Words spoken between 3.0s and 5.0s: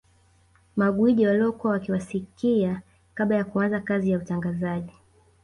kabla ya kuanza kazi ya utangazaji